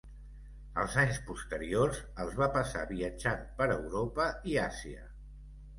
[0.83, 5.09] Els anys posteriors els va passar viatjant per Europa i Àsia.